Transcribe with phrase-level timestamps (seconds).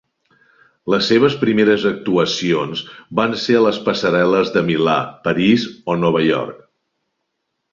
[0.93, 2.81] Les seves primeres actuacions
[3.19, 4.97] van ser a les passarel·les de Milà,
[5.29, 6.69] París o Nova York.